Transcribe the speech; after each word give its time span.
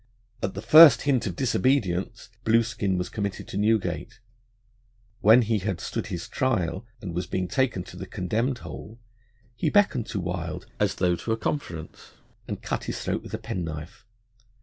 At 0.41 0.55
the 0.55 0.63
first 0.63 1.03
hint 1.03 1.27
of 1.27 1.35
disobedience 1.35 2.29
Blueskin 2.43 2.97
was 2.97 3.07
committed 3.07 3.47
to 3.49 3.55
Newgate. 3.57 4.19
When 5.19 5.43
he 5.43 5.59
had 5.59 5.79
stood 5.79 6.07
his 6.07 6.27
trial, 6.27 6.87
and 7.03 7.13
was 7.13 7.27
being 7.27 7.47
taken 7.47 7.83
to 7.83 7.95
the 7.97 8.07
Condemned 8.07 8.57
Hole, 8.65 8.99
he 9.55 9.69
beckoned 9.69 10.07
to 10.07 10.19
Wild 10.19 10.65
as 10.79 10.95
though 10.95 11.15
to 11.17 11.33
a 11.33 11.37
conference, 11.37 12.13
and 12.47 12.63
cut 12.63 12.85
his 12.85 12.99
throat 12.99 13.21
with 13.21 13.35
a 13.35 13.37
penknife. 13.37 14.07